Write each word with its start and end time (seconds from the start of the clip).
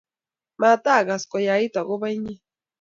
matagas 0.61 1.23
koyait 1.31 1.73
agoba 1.81 2.07
inye 2.15 2.35